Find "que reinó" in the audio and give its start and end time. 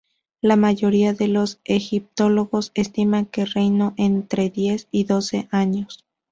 3.27-3.93